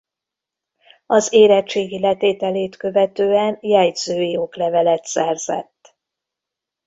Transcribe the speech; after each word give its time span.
Az 1.05 1.33
érettségi 1.33 1.99
letételét 1.99 2.77
követően 2.77 3.57
jegyzői 3.61 4.37
oklevelet 4.37 5.05
szerzett. 5.05 5.97